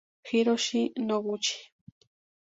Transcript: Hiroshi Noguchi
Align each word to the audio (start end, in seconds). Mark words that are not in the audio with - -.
Hiroshi 0.27 0.81
Noguchi 1.05 1.55